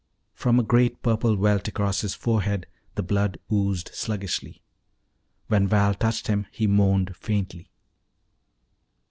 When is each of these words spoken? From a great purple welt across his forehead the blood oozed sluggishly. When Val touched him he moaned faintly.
From 0.33 0.59
a 0.59 0.63
great 0.63 1.03
purple 1.03 1.35
welt 1.35 1.67
across 1.67 2.01
his 2.01 2.15
forehead 2.15 2.65
the 2.95 3.03
blood 3.03 3.37
oozed 3.53 3.91
sluggishly. 3.93 4.63
When 5.45 5.67
Val 5.67 5.93
touched 5.93 6.25
him 6.25 6.47
he 6.51 6.65
moaned 6.65 7.15
faintly. 7.15 7.69